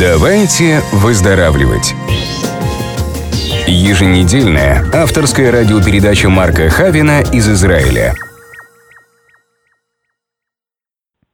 [0.00, 1.92] Давайте выздоравливать.
[3.66, 8.12] Еженедельная авторская радиопередача Марка Хавина из Израиля.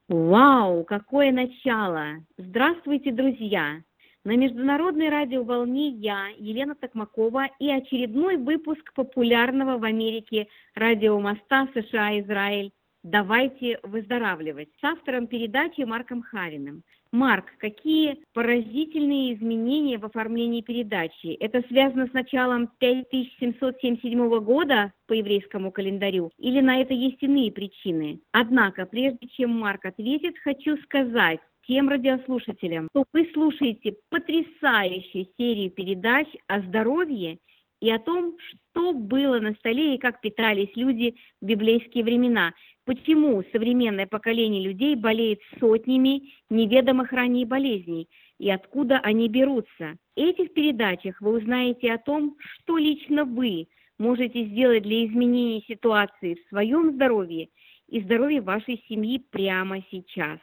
[0.09, 2.25] Вау, какое начало!
[2.39, 3.83] Здравствуйте, друзья!
[4.25, 12.73] На Международной радиоволне я, Елена Токмакова, и очередной выпуск популярного в Америке радиомоста США-Израиль
[13.03, 16.83] «Давайте выздоравливать» с автором передачи Марком Хавиным.
[17.15, 21.37] Марк, какие поразительные изменения в оформлении передачи?
[21.39, 28.19] Это связано с началом 5777 года по еврейскому календарю или на это есть иные причины?
[28.33, 31.39] Однако, прежде чем Марк ответит, хочу сказать,
[31.69, 37.39] тем радиослушателям, что вы слушаете потрясающую серию передач о здоровье
[37.81, 38.37] и о том,
[38.73, 42.55] что было на столе и как питались люди в библейские времена.
[42.87, 49.97] Почему современное поколение людей болеет сотнями неведомых ранее болезней и откуда они берутся.
[50.17, 53.69] В этих передачах вы узнаете о том, что лично вы
[53.99, 57.49] можете сделать для изменения ситуации в своем здоровье
[57.89, 60.39] и здоровье вашей семьи прямо сейчас.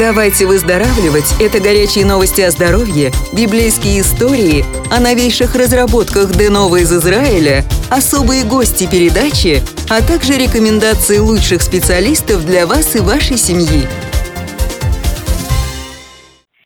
[0.00, 7.62] Давайте выздоравливать– это горячие новости о здоровье, библейские истории, о новейших разработках Денова из Израиля,
[7.88, 13.86] особые гости передачи, а также рекомендации лучших специалистов для вас и вашей семьи.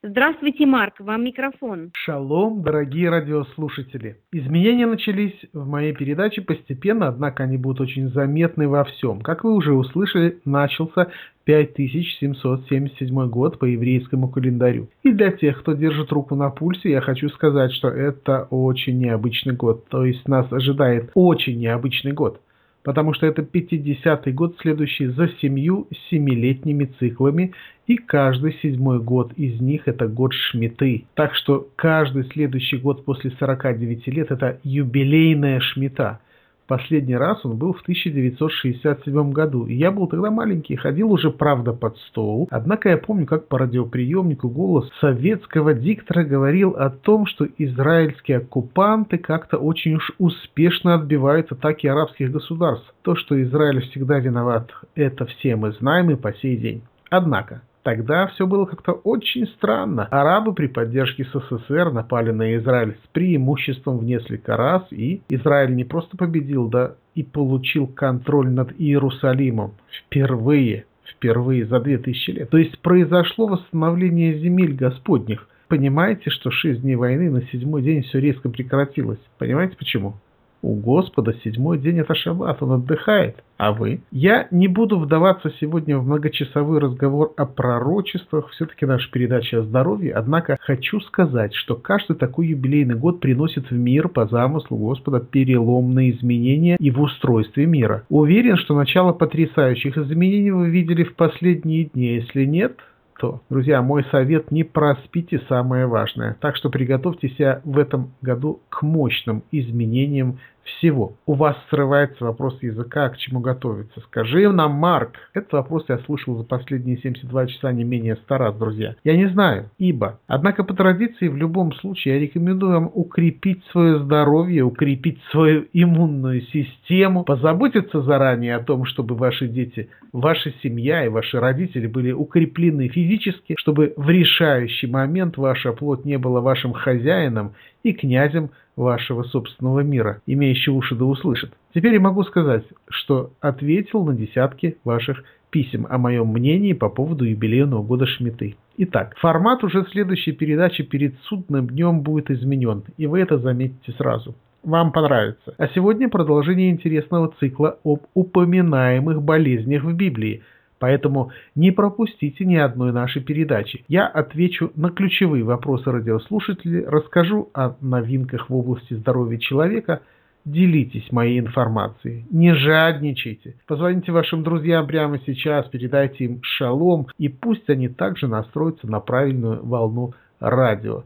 [0.02, 1.90] Здравствуйте, Марк, вам микрофон.
[1.92, 4.16] Шалом, дорогие радиослушатели.
[4.32, 9.20] Изменения начались в моей передаче постепенно, однако они будут очень заметны во всем.
[9.20, 11.08] Как вы уже услышали, начался
[11.44, 14.88] 5777 год по еврейскому календарю.
[15.02, 19.54] И для тех, кто держит руку на пульсе, я хочу сказать, что это очень необычный
[19.54, 19.86] год.
[19.88, 22.40] То есть нас ожидает очень необычный год
[22.82, 27.52] потому что это 50-й год, следующий за семью семилетними циклами,
[27.86, 31.04] и каждый седьмой год из них это год Шмиты.
[31.14, 36.20] Так что каждый следующий год после 49 лет это юбилейная Шмита–
[36.70, 41.72] Последний раз он был в 1967 году, и я был тогда маленький, ходил уже, правда,
[41.72, 42.46] под стол.
[42.48, 49.18] Однако я помню, как по радиоприемнику голос советского диктора говорил о том, что израильские оккупанты
[49.18, 52.94] как-то очень уж успешно отбивают атаки арабских государств.
[53.02, 56.82] То, что Израиль всегда виноват, это все мы знаем и по сей день.
[57.10, 60.06] Однако, Тогда все было как-то очень странно.
[60.10, 65.84] Арабы при поддержке СССР напали на Израиль с преимуществом в несколько раз, и Израиль не
[65.84, 72.50] просто победил, да и получил контроль над Иерусалимом впервые, впервые за 2000 лет.
[72.50, 75.48] То есть произошло восстановление земель Господних.
[75.68, 79.20] Понимаете, что шесть дней войны на седьмой день все резко прекратилось?
[79.38, 80.16] Понимаете почему?
[80.62, 83.42] У Господа седьмой день это шаббат, он отдыхает.
[83.56, 84.00] А вы?
[84.10, 90.12] Я не буду вдаваться сегодня в многочасовой разговор о пророчествах, все-таки наша передача о здоровье,
[90.12, 96.12] однако хочу сказать, что каждый такой юбилейный год приносит в мир по замыслу Господа переломные
[96.12, 98.04] изменения и в устройстве мира.
[98.08, 102.78] Уверен, что начало потрясающих изменений вы видели в последние дни, если нет,
[103.20, 106.38] то, друзья, мой совет не проспите самое важное.
[106.40, 110.38] Так что приготовьте себя в этом году к мощным изменениям
[110.78, 111.14] всего.
[111.26, 114.00] У вас срывается вопрос языка, к чему готовиться.
[114.00, 115.16] Скажи нам, Марк.
[115.34, 118.94] Этот вопрос я слушал за последние 72 часа не менее 100 раз, друзья.
[119.04, 120.20] Я не знаю, ибо.
[120.26, 126.42] Однако по традиции в любом случае я рекомендую вам укрепить свое здоровье, укрепить свою иммунную
[126.42, 132.88] систему, позаботиться заранее о том, чтобы ваши дети, ваша семья и ваши родители были укреплены
[132.88, 137.52] физически, чтобы в решающий момент ваша плоть не была вашим хозяином
[137.82, 141.52] и князем вашего собственного мира, имеющий уши да услышит.
[141.74, 147.24] Теперь я могу сказать, что ответил на десятки ваших писем о моем мнении по поводу
[147.24, 148.56] юбилейного года Шмиты.
[148.76, 154.34] Итак, формат уже следующей передачи перед судным днем будет изменен, и вы это заметите сразу.
[154.62, 155.54] Вам понравится.
[155.58, 160.42] А сегодня продолжение интересного цикла об упоминаемых болезнях в Библии–
[160.80, 163.84] Поэтому не пропустите ни одной нашей передачи.
[163.86, 170.00] Я отвечу на ключевые вопросы радиослушателей, расскажу о новинках в области здоровья человека,
[170.46, 173.56] делитесь моей информацией, не жадничайте.
[173.66, 179.64] Позвоните вашим друзьям прямо сейчас, передайте им шалом, и пусть они также настроятся на правильную
[179.64, 181.04] волну радио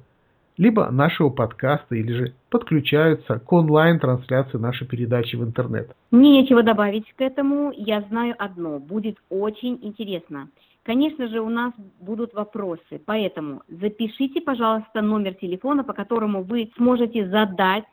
[0.57, 5.95] либо нашего подкаста, или же подключаются к онлайн-трансляции нашей передачи в интернет.
[6.11, 7.73] Мне нечего добавить к этому.
[7.77, 8.79] Я знаю одно.
[8.79, 10.49] Будет очень интересно.
[10.85, 17.27] Конечно же, у нас будут вопросы, поэтому запишите, пожалуйста, номер телефона, по которому вы сможете
[17.27, 17.85] задать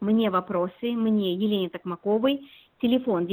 [0.00, 2.40] мне вопросы, мне, Елене Токмаковой,
[2.82, 3.26] телефон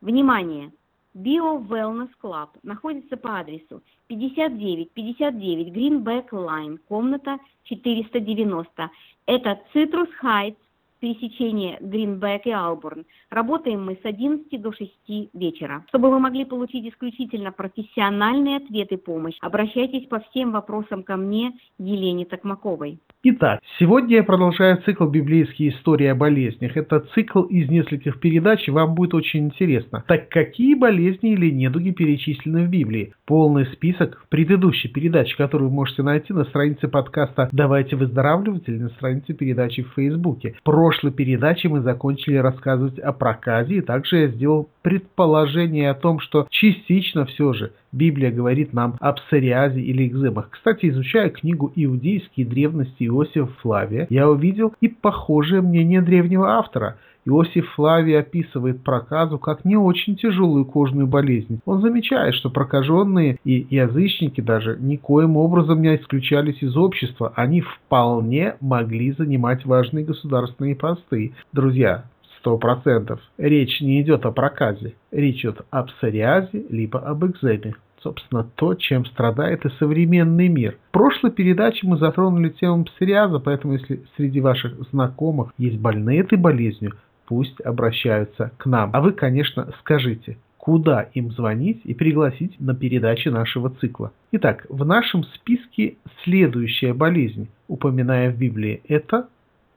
[0.00, 0.70] Внимание!
[1.14, 8.90] Bio Wellness Club находится по адресу 5959 Greenback Line, комната 490.
[9.26, 10.56] Это Citrus Heights,
[11.04, 13.04] пересечение Гринбек и Алборн.
[13.30, 14.90] Работаем мы с 11 до 6
[15.34, 15.84] вечера.
[15.88, 21.52] Чтобы вы могли получить исключительно профессиональный ответ и помощь, обращайтесь по всем вопросам ко мне,
[21.78, 23.00] Елене Токмаковой.
[23.22, 26.76] Итак, сегодня я продолжаю цикл «Библейские истории о болезнях».
[26.76, 30.04] Это цикл из нескольких передач, и вам будет очень интересно.
[30.08, 33.14] Так какие болезни или недуги перечислены в Библии?
[33.26, 38.78] Полный список в предыдущей передаче, которую вы можете найти на странице подкаста «Давайте выздоравливать» или
[38.78, 40.54] на странице передачи в Фейсбуке.
[40.60, 40.62] В
[40.94, 46.46] прошлой передаче мы закончили рассказывать о проказе, и также я сделал предположение о том, что
[46.50, 50.50] частично все же Библия говорит нам об псориазе или экземах.
[50.50, 57.70] Кстати, изучая книгу «Иудейские древности» Иосифа Флавия, я увидел и похожее мнение древнего автора– Иосиф
[57.74, 61.60] Флавий описывает проказу как не очень тяжелую кожную болезнь.
[61.64, 67.32] Он замечает, что прокаженные и язычники даже никоим образом не исключались из общества.
[67.34, 71.32] Они вполне могли занимать важные государственные посты.
[71.52, 72.04] Друзья,
[72.38, 73.20] сто процентов.
[73.38, 74.94] Речь не идет о проказе.
[75.10, 77.74] Речь идет об псориазе, либо об экземе.
[78.02, 80.76] Собственно, то, чем страдает и современный мир.
[80.90, 86.36] В прошлой передаче мы затронули тему псориаза, поэтому если среди ваших знакомых есть больные этой
[86.36, 86.92] болезнью,
[87.26, 88.90] пусть обращаются к нам.
[88.92, 94.12] А вы, конечно, скажите, куда им звонить и пригласить на передачи нашего цикла.
[94.32, 99.28] Итак, в нашем списке следующая болезнь, упоминая в Библии, это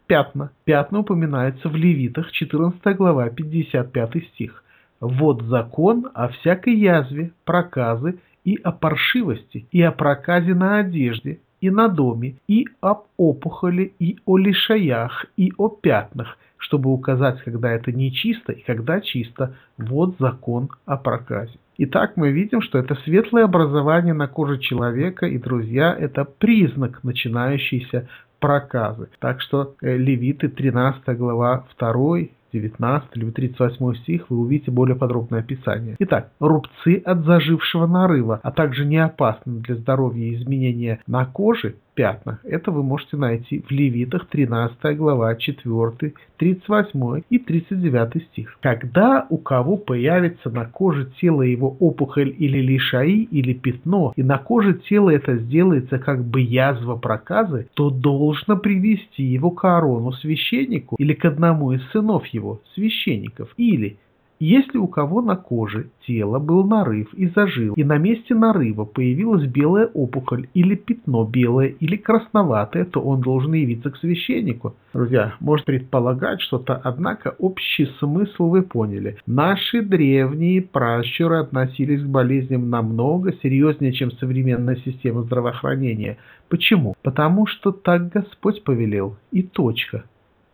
[0.08, 0.52] пятна.
[0.64, 4.64] Пятна упоминаются в Левитах, 14 глава, 55 стих.
[5.00, 11.70] Вот закон о всякой язве, проказы и о паршивости, и о проказе на одежде, и
[11.70, 17.92] на доме, и об опухоли, и о лишаях, и о пятнах, чтобы указать, когда это
[17.92, 19.56] нечисто и когда чисто.
[19.78, 21.54] Вот закон о проказе.
[21.78, 28.10] Итак, мы видим, что это светлое образование на коже человека, и, друзья, это признак начинающейся
[28.40, 29.08] проказы.
[29.20, 32.18] Так что э, Левиты 13 глава 2
[32.52, 35.96] 19 или 38 стих вы увидите более подробное описание.
[36.00, 42.40] Итак, рубцы от зажившего нарыва, а также неопасные для здоровья изменения на коже пятнах.
[42.44, 48.58] Это вы можете найти в Левитах 13 глава 4, 38 и 39 стих.
[48.62, 54.38] Когда у кого появится на коже тела его опухоль или лишаи или пятно, и на
[54.38, 60.96] коже тела это сделается как бы язва проказы, то должно привести его к Аарону священнику
[61.00, 63.98] или к одному из сынов его, священников, или
[64.40, 69.46] если у кого на коже тела был нарыв и зажил, и на месте нарыва появилась
[69.48, 74.76] белая опухоль или пятно белое или красноватое, то он должен явиться к священнику.
[74.94, 79.18] Друзья, может предполагать что-то, однако общий смысл вы поняли.
[79.26, 86.18] Наши древние пращуры относились к болезням намного серьезнее, чем современная система здравоохранения.
[86.50, 86.96] Почему?
[87.02, 89.18] Потому что так Господь повелел.
[89.32, 90.04] И точка.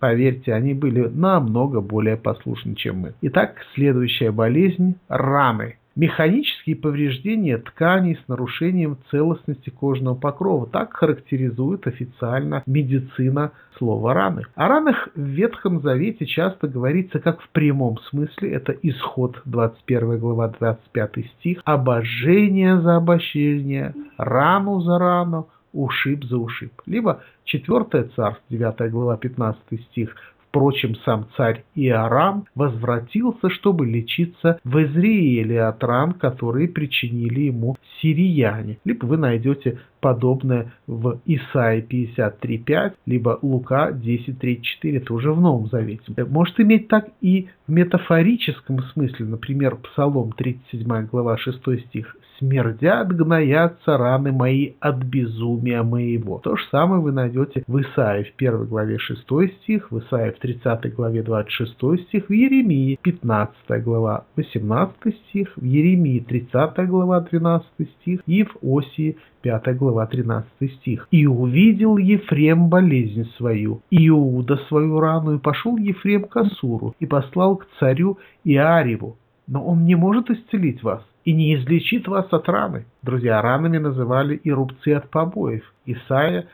[0.04, 3.14] Поверьте, они были намного более послушны, чем мы.
[3.22, 5.78] Итак, следующая болезнь– раны.
[5.96, 10.68] Механические повреждения тканей с нарушением целостности кожного покрова.
[10.68, 14.42] Так характеризует официально медицина слова раны.
[14.56, 18.52] О ранах в Ветхом Завете часто говорится как в прямом смысле.
[18.52, 21.62] Это исход 21 глава 25 стих.
[21.64, 26.72] Обожение за обощение, рану за рану, ушиб за ушиб.
[26.86, 30.15] Либо 4 царство, 9 глава, 15 стих,
[30.53, 38.77] Впрочем, сам царь Иорам возвратился, чтобы лечиться в Израиле от ран, которые причинили ему сирияне.
[38.86, 46.04] Либо вы найдете подобное в Исаии 53.5, либо Лука 10.34, это уже в Новом Завете.
[46.26, 51.58] Может иметь так и в метафорическом смысле, например, Псалом 37 глава 6
[51.88, 56.40] стих «Смердят, гноятся раны мои от безумия моего».
[56.40, 59.22] То же самое вы найдете в Исаии в 1 главе 6
[59.62, 64.96] стих, в Исаии в 30 главе 26 стих, в Еремии 15 глава 18
[65.30, 67.66] стих, в Еремии 30 глава 12
[68.02, 71.08] стих и в Осии 5 глава 13 стих.
[71.12, 77.06] «И увидел Ефрем болезнь свою, и Иуда свою рану, и пошел Ефрем к Асуру, и
[77.06, 79.18] послал к царю Иареву.
[79.48, 82.86] Но он не может исцелить вас, и не излечит вас от раны».
[83.02, 85.74] Друзья, ранами называли и рубцы от побоев.
[85.86, 86.48] Исайя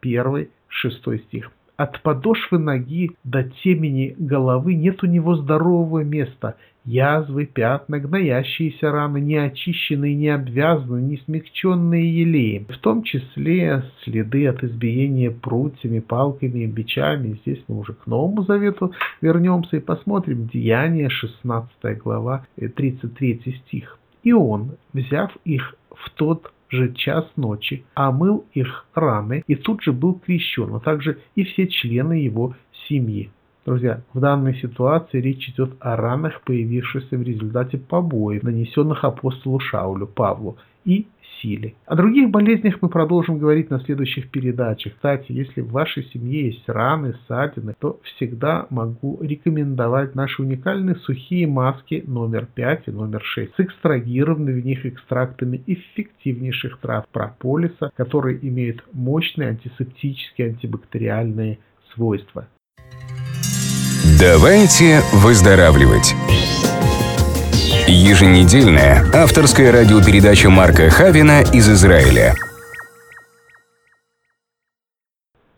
[0.00, 1.50] 1 шестой стих.
[1.76, 6.54] От подошвы ноги до темени головы нет у него здорового места.
[6.86, 12.66] Язвы, пятна, гноящиеся раны, не очищенные, не обвязанные, не смягченные елеем.
[12.66, 17.40] В том числе следы от избиения прутьями, палками, бичами.
[17.42, 23.98] Здесь мы уже к Новому Завету вернемся и посмотрим Деяние, 16 глава, 33 э, стих.
[24.22, 29.92] И он, взяв их в тот же час ночи, омыл их раны и тут же
[29.92, 32.54] был крещен, а также и все члены его
[32.88, 33.30] семьи.
[33.66, 40.06] Друзья, в данной ситуации речь идет о ранах, появившихся в результате побоев, нанесенных апостолу Шаулю,
[40.06, 41.08] Павлу, и
[41.42, 41.74] силе.
[41.84, 44.94] О других болезнях мы продолжим говорить на следующих передачах.
[44.94, 51.48] Кстати, если в вашей семье есть раны, ссадины, то всегда могу рекомендовать наши уникальные сухие
[51.48, 58.38] маски номер 5 и номер 6 с экстрагированными в них экстрактами эффективнейших трав прополиса, которые
[58.48, 61.58] имеют мощные антисептические антибактериальные
[61.92, 62.46] свойства.
[64.18, 66.14] Давайте выздоравливать.
[67.86, 72.32] Еженедельная авторская радиопередача Марка Хавина из Израиля.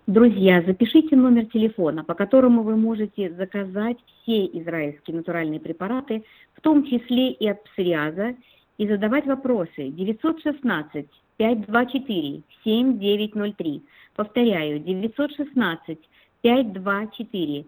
[0.08, 6.24] Друзья, запишите номер телефона, по которому вы можете заказать все израильские натуральные препараты,
[6.54, 8.34] в том числе и от псориаза,
[8.76, 13.82] и задавать вопросы 916 524 7903.
[14.16, 15.98] Повторяю, 916
[16.42, 17.66] 524 7903.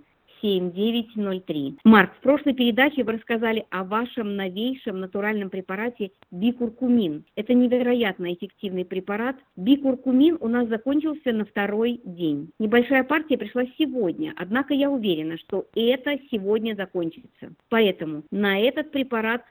[1.84, 7.24] Марк, в прошлой передаче вы рассказали о вашем новейшем натуральном препарате бикуркумин.
[7.36, 9.36] Это невероятно эффективный препарат.
[9.56, 12.50] Бикуркумин у нас закончился на второй день.
[12.58, 17.52] Небольшая партия пришла сегодня, однако я уверена, что это сегодня закончится.
[17.68, 19.42] Поэтому на этот препарат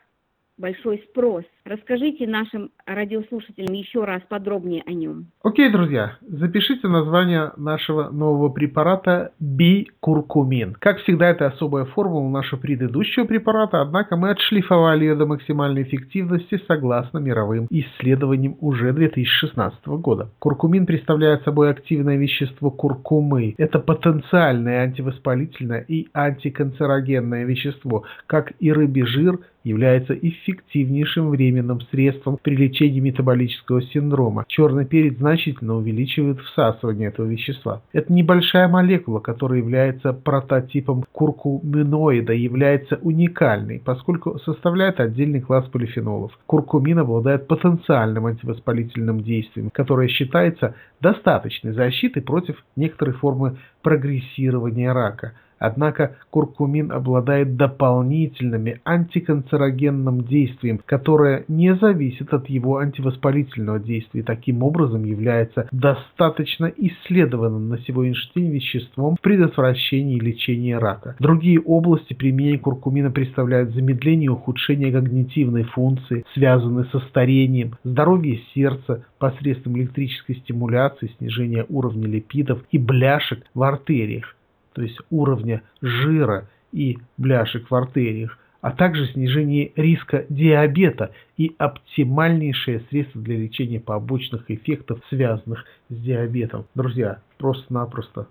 [0.60, 1.44] большой спрос.
[1.66, 5.28] Расскажите нашим радиослушателям еще раз подробнее о нем.
[5.44, 10.76] Окей, друзья, запишите название нашего нового препарата бикуркумин.
[10.80, 16.62] Как всегда, это особая формула нашего предыдущего препарата, однако мы отшлифовали ее до максимальной эффективности
[16.68, 20.30] согласно мировым исследованиям уже 2016 года.
[20.40, 23.54] Куркумин представляет собой активное вещество куркумы.
[23.58, 32.56] Это потенциальное антивоспалительное и антиканцерогенное вещество, как и рыбий жир, является эффективнейшим временным средством при
[32.56, 34.46] лечении метаболического синдрома.
[34.48, 37.82] Черный перец значительно увеличивает всасывание этого вещества.
[37.94, 46.38] Это небольшая молекула, которая является прототипом куркуминоида, является уникальной, поскольку составляет отдельный класс полифенолов.
[46.46, 56.16] Куркумин обладает потенциальным антивоспалительным действием, которое считается достаточной защитой против некоторой формы прогрессирования рака– Однако
[56.30, 65.68] куркумин обладает дополнительными антиканцерогенным действием, которое не зависит от его антивоспалительного действия таким образом является
[65.72, 71.16] достаточно исследованным на сегодняшний день веществом в предотвращении и лечении рака.
[71.20, 79.06] Другие области применения куркумина представляют замедление и ухудшение когнитивной функции, связанные со старением, здоровье сердца
[79.18, 84.36] посредством электрической стимуляции, снижение уровня липидов и бляшек в артериях
[84.74, 92.82] то есть уровня жира и бляшек в артериях, а также снижение риска диабета и оптимальнейшее
[92.90, 96.66] средство для лечения побочных эффектов, связанных с диабетом.
[96.76, 98.28] Друзья, просто-напросто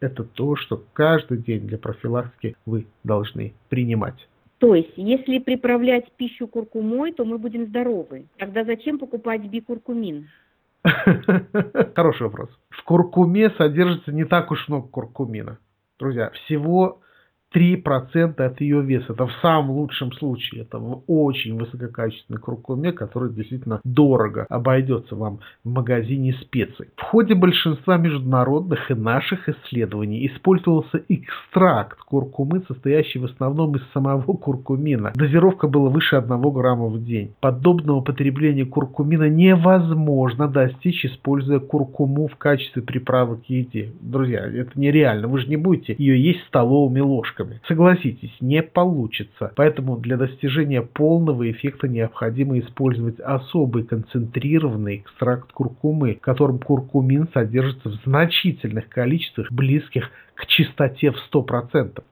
[0.00, 4.28] это то, что каждый день для профилактики вы должны принимать.
[4.58, 8.26] То есть, если приправлять пищу куркумой, то мы будем здоровы.
[8.38, 10.28] Тогда зачем покупать бикуркумин?
[11.94, 12.50] Хороший вопрос.
[12.70, 15.58] В куркуме содержится не так уж много куркумина.
[16.04, 17.00] Друзья, всего
[17.54, 19.12] 3% от ее веса.
[19.12, 20.62] Это в самом лучшем случае.
[20.62, 26.88] Это очень высококачественной куркуме, который действительно дорого обойдется вам в магазине специй.
[26.96, 34.32] В ходе большинства международных и наших исследований использовался экстракт куркумы, состоящий в основном из самого
[34.34, 35.12] куркумина.
[35.14, 37.34] Дозировка была выше 1 грамма в день.
[37.40, 43.92] Подобного потребления куркумина невозможно достичь, используя куркуму в качестве приправы к еде.
[44.00, 45.28] Друзья, это нереально.
[45.28, 47.60] Вы же не будете ее есть столовыми ложками ошибками.
[47.66, 49.52] Согласитесь, не получится.
[49.56, 57.90] Поэтому для достижения полного эффекта необходимо использовать особый концентрированный экстракт куркумы, в котором куркумин содержится
[57.90, 62.02] в значительных количествах, близких к чистоте в 100%.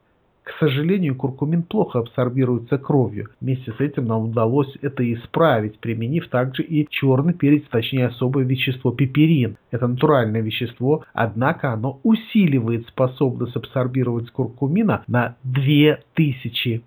[0.43, 3.29] К сожалению, куркумин плохо абсорбируется кровью.
[3.41, 8.91] Вместе с этим нам удалось это исправить, применив также и черный перец, точнее особое вещество
[8.91, 9.57] пеперин.
[9.71, 16.83] Это натуральное вещество, однако оно усиливает способность абсорбировать куркумина на 2000%.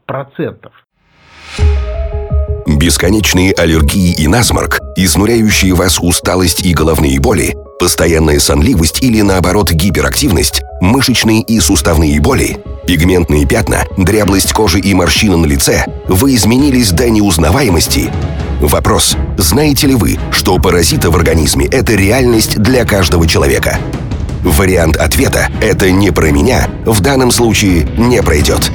[2.76, 10.62] Бесконечные аллергии и насморк, изнуряющие вас усталость и головные боли, постоянная сонливость или наоборот гиперактивность,
[10.82, 17.10] мышечные и суставные боли, пигментные пятна, дряблость кожи и морщины на лице, вы изменились до
[17.10, 18.12] неузнаваемости.
[18.60, 23.80] Вопрос, знаете ли вы, что паразиты в организме– это реальность для каждого человека?
[24.44, 28.70] Вариант ответа «это не про меня» в данном случае не пройдет.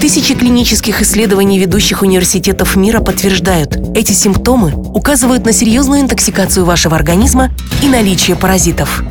[0.00, 7.50] Тысячи клинических исследований ведущих университетов мира подтверждают, эти симптомы указывают на серьезную интоксикацию вашего организма
[7.82, 9.02] и наличие паразитов.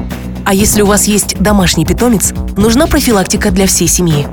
[0.45, 4.27] А если у вас есть домашний питомец, нужна профилактика для всей семьи.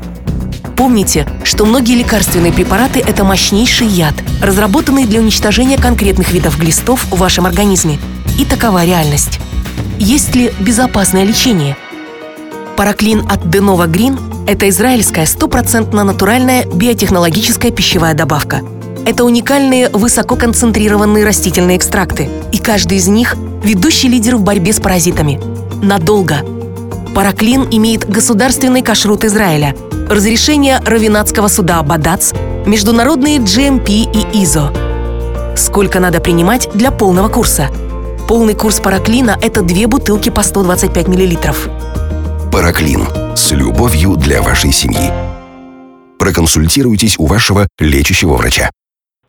[0.77, 7.17] Помните, что многие лекарственные препараты– это мощнейший яд, разработанный для уничтожения конкретных видов глистов в
[7.17, 7.99] вашем организме.
[8.39, 9.41] И такова реальность.
[9.99, 11.77] Есть ли безопасное лечение?
[12.77, 18.61] Параклин от Denova Green– это израильская стопроцентно натуральная биотехнологическая пищевая добавка.
[19.07, 25.41] Это уникальные высококонцентрированные растительные экстракты, и каждый из них– ведущий лидер в борьбе с паразитами.
[25.83, 26.37] Надолго.
[27.15, 29.75] Параклин имеет государственный кашрут Израиля,
[30.09, 32.33] разрешение Равинатского суда Абадац,
[32.67, 35.57] международные GMP и ISO.
[35.57, 37.69] Сколько надо принимать для полного курса–
[38.33, 41.69] Полный курс параклина– это две бутылки по 125 миллилитров.
[42.51, 43.07] Параклин.
[43.35, 45.09] С любовью для вашей семьи.
[46.19, 48.71] Проконсультируйтесь у вашего лечащего врача.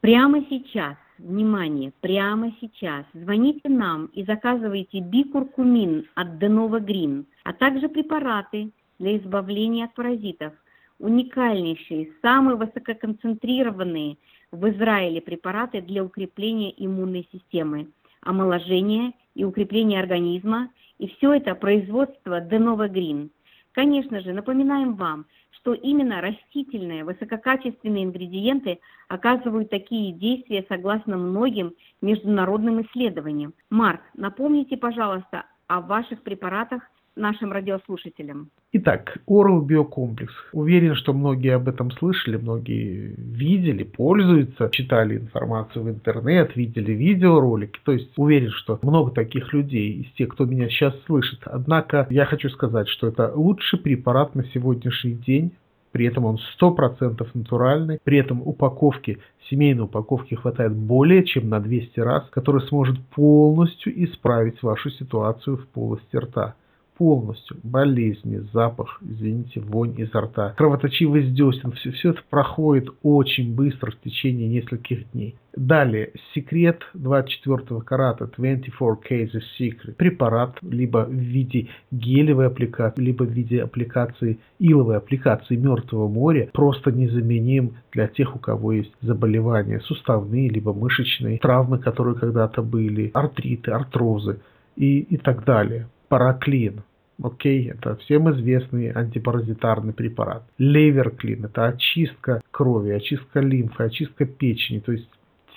[0.01, 7.87] Прямо сейчас, внимание, прямо сейчас звоните нам и заказывайте бикуркумин от Denova Green, а также
[7.87, 10.53] препараты для избавления от паразитов.
[10.99, 14.17] Уникальнейшие, самые высококонцентрированные
[14.51, 17.87] в Израиле препараты для укрепления иммунной системы–
[18.21, 20.69] омоложение и укрепление организма,
[20.99, 23.29] и все это производство Denova Green.
[23.73, 32.83] Конечно же, напоминаем вам, что именно растительные высококачественные ингредиенты оказывают такие действия согласно многим международным
[32.83, 33.53] исследованиям.
[33.71, 36.83] Марк, напомните, пожалуйста, о ваших препаратах
[37.15, 38.49] нашим радиослушателям.
[38.71, 40.33] Итак, Oral биокомплекс.
[40.51, 47.79] Уверен, что многие об этом слышали, многие видели, пользуются, читали информацию в интернет, видели видеоролики.
[47.83, 51.41] То есть уверен, что много таких людей из тех, кто меня сейчас слышит.
[51.45, 55.51] Однако я хочу сказать, что это лучший препарат на сегодняшний день
[55.93, 61.99] при этом он 100% натуральный, при этом упаковки, семейной упаковки хватает более чем на 200
[61.99, 66.55] раз, который сможет полностью исправить вашу ситуацию в полости рта
[66.97, 67.57] полностью.
[67.63, 71.71] Болезни, запах, извините, вонь изо рта, кровоточивость десен.
[71.71, 75.35] Все, все это проходит очень быстро в течение нескольких дней.
[75.55, 79.93] Далее, секрет 24 карата, 24K The Secret.
[79.93, 86.91] Препарат либо в виде гелевой аппликации, либо в виде аппликации, иловой аппликации Мертвого моря, просто
[86.91, 93.71] незаменим для тех, у кого есть заболевания суставные, либо мышечные, травмы, которые когда-то были, артриты,
[93.71, 94.39] артрозы
[94.75, 96.83] и, и так далее параклин.
[97.21, 100.43] Окей, это всем известный антипаразитарный препарат.
[100.57, 104.79] Леверклин– это очистка крови, очистка лимфы, очистка печени.
[104.79, 105.07] То есть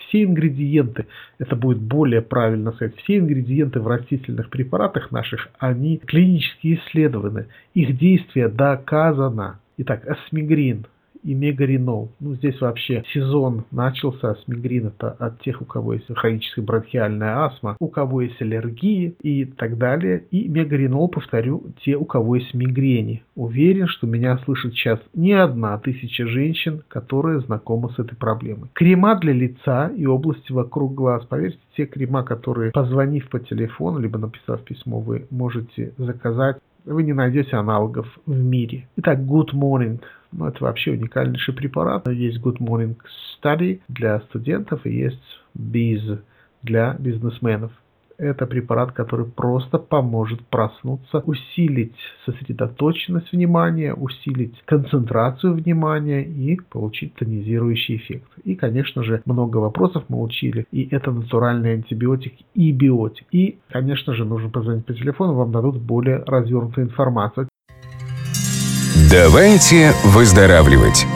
[0.09, 1.07] все ингредиенты,
[1.39, 7.47] это будет более правильно сказать, все ингредиенты в растительных препаратах наших, они клинически исследованы.
[7.75, 9.59] Их действие доказано.
[9.79, 10.87] Итак, асмигрин–
[11.27, 12.13] и мегаринол.
[12.21, 14.87] Ну, здесь вообще сезон начался с мигрин.
[14.87, 19.77] Это от тех, у кого есть хроническая бронхиальная астма, у кого есть аллергии и так
[19.77, 20.25] далее.
[20.31, 23.25] И мегаринол, повторю, те, у кого есть мигрени.
[23.35, 28.71] Уверен, что меня слышит сейчас не одна тысяча женщин, которые знакомы с этой проблемой.
[28.75, 31.25] Крема для лица и области вокруг глаз.
[31.27, 37.13] Поверьте, те крема, которые, позвонив по телефону, либо написав письмо, вы можете заказать, вы не
[37.13, 38.89] найдете аналогов в мире.
[38.97, 40.01] Итак, Good Morning.
[40.33, 42.09] Ну, это вообще уникальнейший препарат.
[42.09, 42.97] Есть Good Morning
[43.43, 45.23] Study для студентов и есть
[45.57, 46.21] Biz
[46.63, 47.73] для бизнесменов.
[48.19, 57.97] Это препарат, который просто поможет проснуться, усилить сосредоточенность внимания, усилить концентрацию внимания и получить тонизирующий
[57.97, 58.31] эффект.
[58.45, 60.67] И, конечно же, много вопросов мы учили.
[60.71, 63.27] И это натуральный антибиотик и биотик.
[63.33, 67.49] И, конечно же, нужно позвонить по телефону, вам дадут более развернутую информацию.
[69.11, 71.07] Давайте выздоравливать.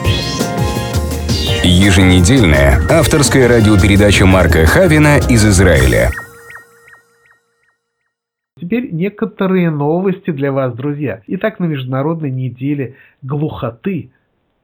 [1.63, 6.09] Еженедельная авторская радиопередача Марка Хавина из Израиля–
[8.61, 11.23] Теперь некоторые новости для вас, друзья.
[11.25, 14.11] Итак, на Международной неделе глухоты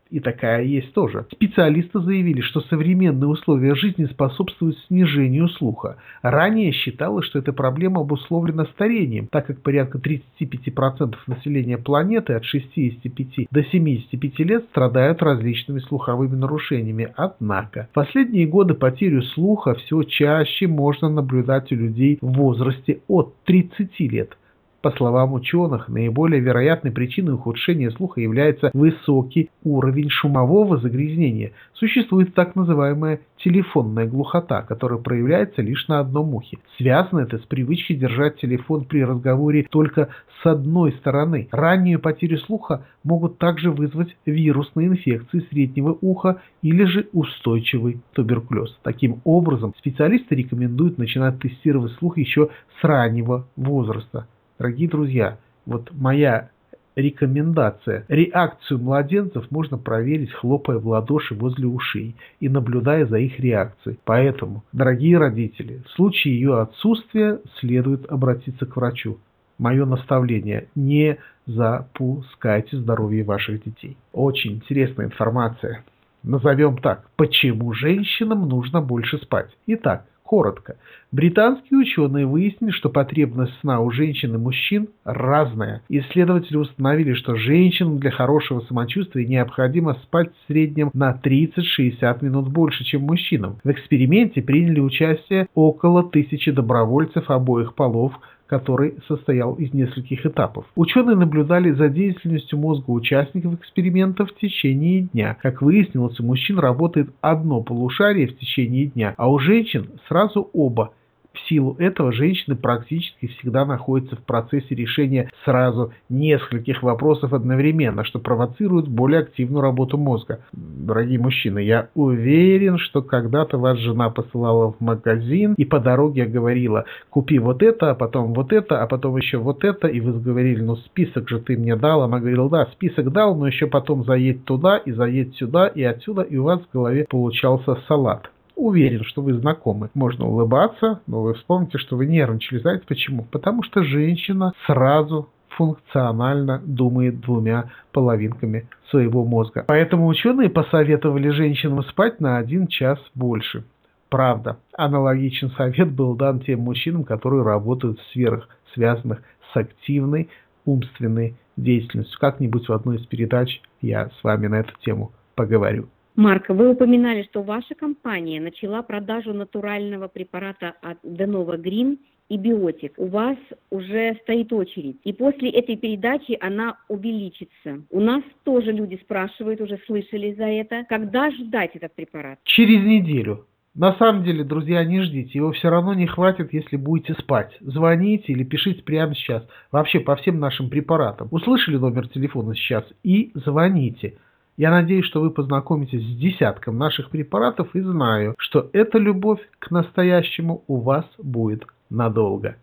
[0.10, 1.26] И такая есть тоже.
[1.32, 5.98] Специалисты заявили, что современные условия жизни способствуют снижению слуха.
[6.22, 13.48] Ранее считалось, что эта проблема обусловлена старением, так как порядка 35% населения планеты от 65
[13.52, 17.12] до 75 лет страдают различными слуховыми нарушениями.
[17.16, 23.36] Однако, в последние годы потерю слуха все чаще можно наблюдать у людей в возрасте от
[23.46, 24.38] 30 лет–
[24.82, 31.54] по словам ученых, наиболее вероятной причиной ухудшения слуха является высокий уровень шумового загрязнения.
[31.74, 36.60] Существует так называемая телефонная глухота, которая проявляется лишь на одном ухе.
[36.78, 40.10] Связано это с привычкой держать телефон при разговоре только
[40.42, 41.48] с одной стороны.
[41.52, 48.78] Раннюю потерю слуха могут также вызвать вирусные инфекции среднего уха или же устойчивый туберкулез.
[48.84, 54.28] Таким образом, специалисты рекомендуют начинать тестировать слух еще с раннего возраста.
[54.60, 56.50] Дорогие друзья, вот моя
[56.96, 58.06] рекомендация.
[58.08, 64.00] Реакцию младенцев можно проверить, хлопая в ладоши возле ушей и наблюдая за их реакцией.
[64.04, 69.20] Поэтому, дорогие родители, в случае ее отсутствия следует обратиться к врачу.
[69.60, 73.96] Мое наставление– не запускайте здоровье ваших детей.
[74.12, 75.84] Очень интересная информация.
[76.24, 77.10] Назовем так.
[77.16, 79.50] Почему женщинам нужно больше спать?
[79.68, 80.76] Итак, Коротко.
[81.14, 85.82] Британские ученые выяснили, что потребность сна у женщин и мужчин разная.
[85.88, 92.84] Исследователи установили, что женщинам для хорошего самочувствия необходимо спать в среднем на 30-60 минут больше,
[92.84, 93.60] чем мужчинам.
[93.64, 98.12] В эксперименте приняли участие около тысячи добровольцев обоих полов,
[98.48, 100.66] который состоял из нескольких этапов.
[100.76, 105.38] Ученые наблюдали за деятельностью мозга участников эксперимента в течение дня.
[105.42, 110.94] Как выяснилось, у мужчин работает одно полушарие в течение дня, а у женщин сразу оба–
[111.38, 118.20] в силу этого женщины практически всегда находятся в процессе решения сразу нескольких вопросов одновременно, что
[118.20, 120.40] провоцирует более активную работу мозга.
[120.52, 126.86] Дорогие мужчины, я уверен, что когда-то вас жена посылала в магазин и по дороге говорила,
[127.10, 130.62] купи вот это, а потом вот это, а потом еще вот это, и вы говорили,
[130.62, 134.46] ну список же ты мне дал, она говорила, да, список дал, но еще потом заедь
[134.46, 138.30] туда и заедь сюда и отсюда, и у вас в голове получался салат.
[138.58, 139.92] Уверен, что вы знакомы.
[139.94, 142.58] Можно улыбаться, но вы вспомните, что вы нервничали.
[142.58, 143.24] Знаете почему?
[143.30, 149.64] Потому что женщина сразу функционально думает двумя половинками своего мозга.
[149.68, 153.64] Поэтому ученые посоветовали женщинам спать на один час больше.
[154.10, 159.22] Правда, аналогичный совет был дан тем мужчинам, которые работают в сферах, связанных
[159.54, 160.30] с активной
[160.66, 162.18] умственной деятельностью.
[162.20, 165.90] Как-нибудь в одной из передач я с вами на эту тему поговорю.
[166.18, 172.94] Марк, вы упоминали, что ваша компания начала продажу натурального препарата от Denova Green и биотик.
[172.98, 173.38] У вас
[173.70, 174.98] уже стоит очередь.
[175.04, 177.84] И после этой передачи она увеличится.
[177.92, 182.40] У нас тоже люди спрашивают, уже слышали за это, когда ждать этот препарат?
[182.46, 183.46] Через неделю.
[183.76, 187.56] На самом деле, друзья, не ждите, его все равно не хватит, если будете спать.
[187.60, 189.48] Звоните или пишите прямо сейчас.
[189.72, 191.28] Вообще по всем нашим препаратам.
[191.30, 194.18] Услышали номер телефона сейчас и звоните.
[194.58, 199.70] Я надеюсь, что вы познакомитесь с десятком наших препаратов и знаю, что эта любовь к
[199.70, 202.58] настоящему у вас будет надолго.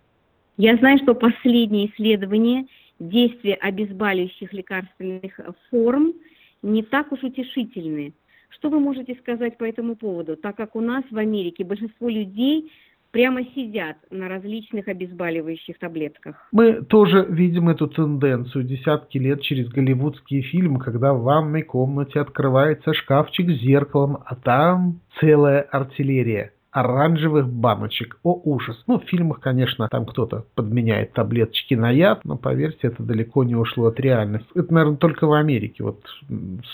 [0.57, 2.67] Я знаю, что последние исследования
[2.99, 5.39] действия обезболивающих лекарственных
[5.71, 6.15] форм
[6.63, 8.13] не так уж утешительны.
[8.49, 12.73] Что вы можете сказать по этому поводу, так как у нас в Америке большинство людей
[13.15, 16.49] прямо сидят на различных обезболивающих таблетках.
[16.51, 22.93] Мы тоже видим эту тенденцию десятки лет через голливудские фильмы, когда в ванной комнате открывается
[22.93, 28.19] шкафчик с зеркалом, а там целая артиллерия оранжевых баночек.
[28.25, 28.83] О, ужас.
[28.89, 33.55] Ну, в фильмах, конечно, там кто-то подменяет таблеточки на яд, но, поверьте, это далеко не
[33.55, 34.49] ушло от реальности.
[34.57, 36.01] Это, наверное, только в Америке, вот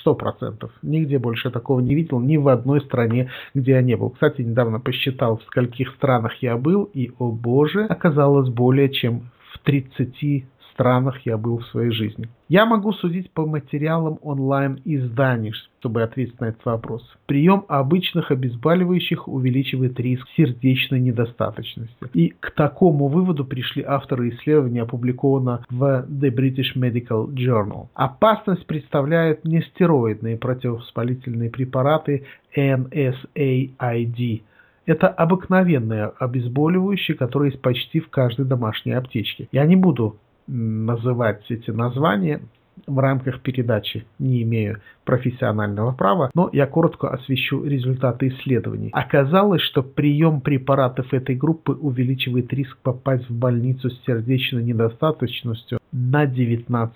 [0.00, 0.72] сто процентов.
[0.80, 4.08] Нигде больше такого не видел, ни в одной стране, где я не был.
[4.08, 9.58] Кстати, недавно посчитал, в скольких странах я был, и, о боже, оказалось более чем в
[9.58, 10.46] 30
[10.80, 12.28] странах я был в своей жизни.
[12.48, 17.02] Я могу судить по материалам онлайн-изданий, чтобы ответить на этот вопрос.
[17.26, 21.94] Прием обычных обезболивающих увеличивает риск сердечной недостаточности.
[22.14, 27.88] И к такому выводу пришли авторы исследования, опубликованного в The British Medical Journal.
[27.94, 32.24] Опасность представляют нестероидные противовоспалительные препараты
[32.56, 34.42] NSAID,
[34.86, 39.46] это обыкновенные обезболивающие, которые есть почти в каждой домашней аптечке.
[39.52, 40.16] Я не буду
[40.50, 42.40] называть эти названия.
[42.86, 48.90] в рамках передачи не имею профессионального права, но я коротко освещу результаты исследований.
[48.92, 56.26] Оказалось, что прием препаратов этой группы увеличивает риск попасть в больницу с сердечной недостаточностью на
[56.26, 56.90] 19%.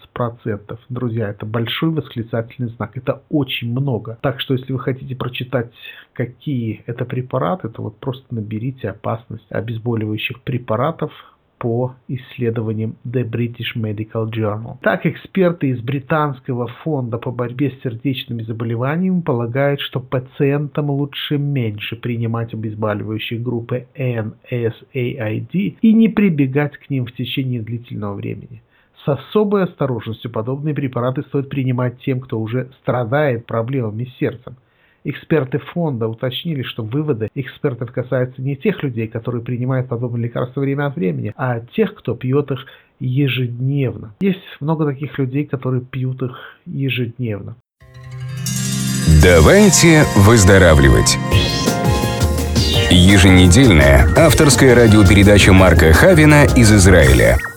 [0.88, 2.96] Друзья, это большой восклицательный знак.
[2.96, 4.18] Это очень много.
[4.20, 5.72] Так что, если вы хотите прочитать,
[6.12, 11.12] какие это препараты, то вот просто наберите опасность обезболивающих препаратов
[11.58, 14.76] по исследованиям The British Medical Journal.
[14.82, 21.96] Так, эксперты из Британского фонда по борьбе с сердечными заболеваниями полагают, что пациентам лучше меньше
[21.96, 28.62] принимать обезболивающие группы NSAID и не прибегать к ним в течение длительного времени.
[29.04, 34.56] С особой осторожностью подобные препараты стоит принимать тем, кто уже страдает проблемами с сердцем.
[35.06, 40.86] Эксперты фонда уточнили, что выводы экспертов касаются не тех людей, которые принимают подобные лекарства время
[40.86, 42.64] от времени, а тех, кто пьет их
[43.00, 44.14] ежедневно.
[44.20, 47.56] Есть много таких людей, которые пьют их ежедневно.
[49.22, 51.18] Давайте выздоравливать.
[52.90, 57.36] Еженедельная авторская радиопередача Марка Хавина из Израиля–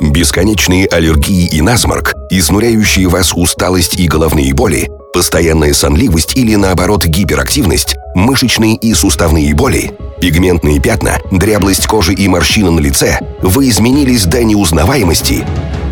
[0.00, 7.96] бесконечные аллергии и насморк, изнуряющие вас усталость и головные боли, постоянная сонливость или наоборот гиперактивность,
[8.14, 14.42] мышечные и суставные боли, пигментные пятна, дряблость кожи и морщины на лице, вы изменились до
[14.44, 15.44] неузнаваемости.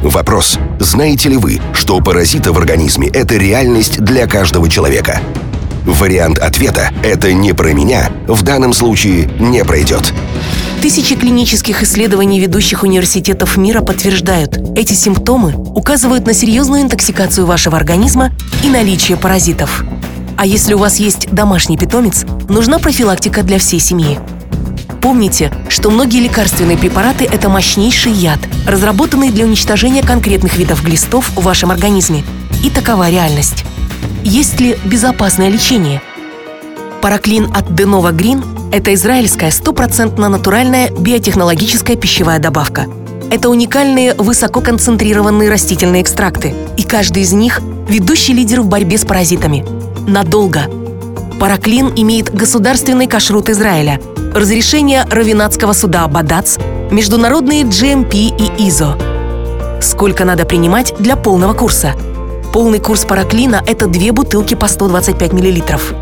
[0.03, 5.21] Вопрос, знаете ли вы, что паразиты в организме– это реальность для каждого человека?
[5.87, 10.12] Вариант ответа «это не про меня» в данном случае не пройдет.
[10.85, 18.33] Тысячи клинических исследований ведущих университетов мира подтверждают, эти симптомы указывают на серьезную интоксикацию вашего организма
[18.62, 19.83] и наличие паразитов.
[20.37, 24.18] А если у вас есть домашний питомец, нужна профилактика для всей семьи.
[25.01, 31.42] Помните, что многие лекарственные препараты– это мощнейший яд, разработанный для уничтожения конкретных видов глистов в
[31.42, 32.25] вашем организме.
[32.62, 33.64] И такова реальность.
[34.23, 36.03] Есть ли безопасное лечение?
[37.01, 42.87] Параклин от Denova Green это израильская стопроцентно натуральная биотехнологическая пищевая добавка.
[43.30, 49.64] Это уникальные высококонцентрированные растительные экстракты, и каждый из них– ведущий лидер в борьбе с паразитами.
[50.08, 50.62] Надолго.
[51.38, 54.00] Параклин имеет государственный кашрут Израиля,
[54.34, 56.58] разрешение Равинатского суда Бадац,
[56.90, 59.80] международные GMP и ISO.
[59.80, 61.92] Сколько надо принимать для полного курса?
[62.52, 65.94] Полный курс параклина– это две бутылки по 125 миллилитров.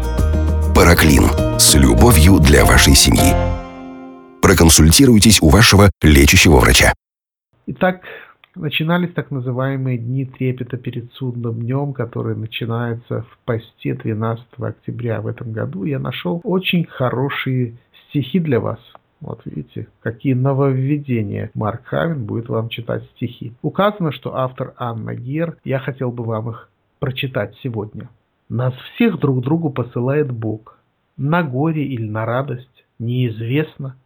[0.75, 1.29] Параклин
[1.63, 3.33] с любовью для вашей семьи.
[4.43, 6.93] Проконсультируйтесь у вашего лечащего врача.
[7.67, 8.03] Итак,
[8.57, 15.29] начинались так называемые дни трепета перед судным днем, которые начинаются в посте 12 октября в
[15.29, 15.85] этом году.
[15.85, 17.77] Я нашел очень хорошие
[18.09, 18.81] стихи для вас.
[19.21, 23.53] Вот видите, какие нововведения Марк Хавин будет вам читать стихи.
[23.63, 28.09] Указано, что автор Анна Гер, я хотел бы вам их прочитать сегодня.
[28.49, 30.82] Нас всех друг другу посылает Бог.
[31.17, 33.97] На горе или на радость, неизвестно.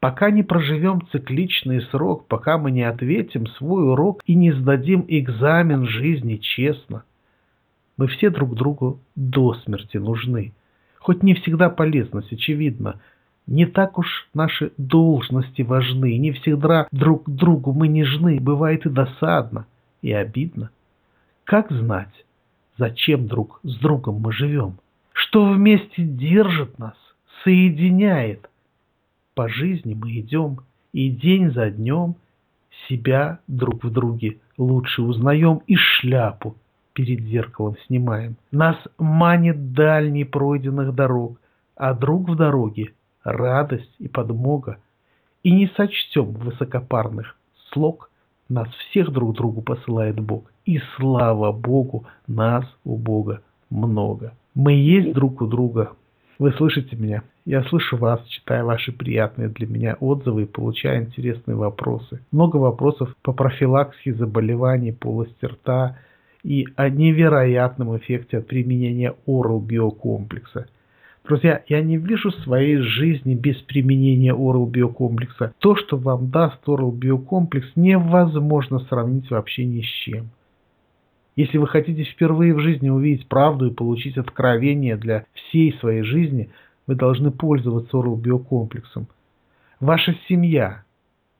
[0.00, 5.86] Пока не проживем цикличный срок, пока мы не ответим свой урок и не сдадим экзамен
[5.86, 7.04] жизни честно,
[7.96, 10.52] мы все друг другу до смерти нужны.
[10.98, 13.00] Хоть не всегда полезность, очевидно,
[13.46, 19.66] не так уж наши должности важны, не всегда друг другу мы нежны, бывает и досадно,
[20.02, 20.70] и обидно.
[21.44, 22.24] Как знать,
[22.76, 24.78] Зачем друг с другом мы живем?
[25.14, 26.96] Что вместе держит нас,
[27.44, 28.50] соединяет?
[29.34, 30.58] По жизни мы идем,
[30.92, 32.16] и день за днем
[32.88, 36.56] себя друг в друге лучше узнаем и шляпу
[36.92, 38.36] перед зеркалом снимаем.
[38.50, 41.40] Нас манит дальний пройденных дорог,
[41.76, 44.78] а друг в дороге радость и подмога.
[45.44, 47.36] И не сочтем высокопарных
[47.72, 48.10] слог,
[48.48, 50.50] нас всех друг другу посылает Бог.
[50.64, 53.42] И слава Богу, нас у Бога
[53.74, 54.32] много.
[54.54, 55.92] Мы есть друг у друга.
[56.38, 57.22] Вы слышите меня?
[57.44, 62.20] Я слышу вас, читая ваши приятные для меня отзывы и получая интересные вопросы.
[62.32, 65.98] Много вопросов по профилаксии заболеваний полости рта
[66.42, 70.66] и о невероятном эффекте от применения Oral биокомплекса.
[71.24, 75.54] Друзья, я не вижу своей жизни без применения Oral биокомплекса.
[75.58, 80.30] То, что вам даст Oral биокомплекс, невозможно сравнить вообще ни с чем.
[81.36, 86.50] Если вы хотите впервые в жизни увидеть правду и получить откровение для всей своей жизни,
[86.86, 89.08] вы должны пользоваться Oral биокомплексом.
[89.80, 90.84] Ваша семья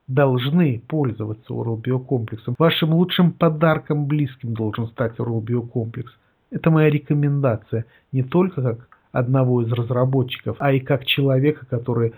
[0.07, 2.55] должны пользоваться Oral биокомплексом.
[2.59, 6.11] Вашим лучшим подарком близким должен стать Oral биокомплекс.
[6.51, 12.13] Это моя рекомендация не только как одного из разработчиков, а и как человека, который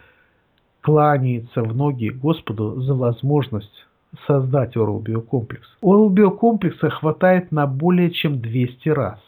[0.82, 3.87] кланяется в ноги Господу за возможность
[4.26, 5.68] создать Oral Биокомплекс.
[5.82, 9.20] Oral Биокомплекса хватает на более чем 200 раз.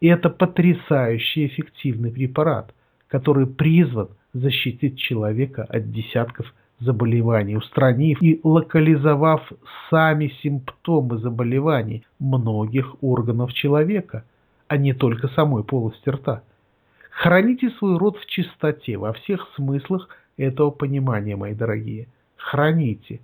[0.00, 2.74] И это потрясающий эффективный препарат,
[3.08, 9.50] который призван защитить человека от десятков заболеваний, устранив и локализовав
[9.90, 14.24] сами симптомы заболеваний многих органов человека,
[14.68, 16.42] а не только самой полости рта.
[17.10, 22.08] Храните свой рот в чистоте во всех смыслах этого понимания, мои дорогие.
[22.36, 23.20] Храните.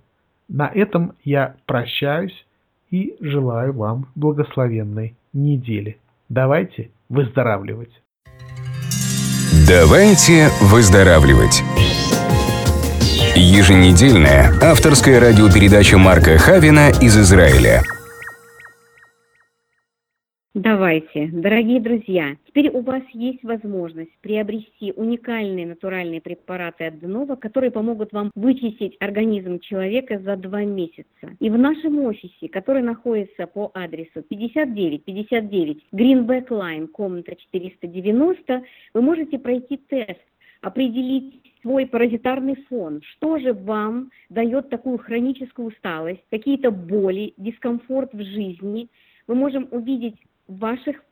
[0.53, 2.45] На этом я прощаюсь
[2.89, 5.97] и желаю вам благословенной недели.
[6.27, 8.01] Давайте выздоравливать.
[9.65, 11.63] Давайте выздоравливать.
[13.33, 17.81] Еженедельная авторская радиопередача Марка Хавина из Израиля.
[20.53, 27.71] Давайте, дорогие друзья, теперь у вас есть возможность приобрести уникальные натуральные препараты от Денова, которые
[27.71, 31.37] помогут вам вычистить организм человека за два месяца.
[31.39, 39.39] И в нашем офисе, который находится по адресу 5959 Greenback Line, комната 490, вы можете
[39.39, 40.19] пройти тест,
[40.61, 43.01] определить свой паразитарный фон.
[43.03, 48.89] Что же вам дает такую хроническую усталость, какие-то боли, дискомфорт в жизни?
[49.27, 50.15] Мы можем увидеть
[50.57, 51.03] ваших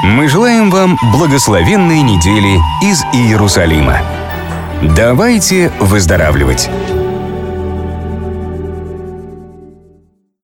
[0.03, 3.99] Мы желаем вам благословенной недели из Иерусалима.
[4.97, 6.71] Давайте выздоравливать!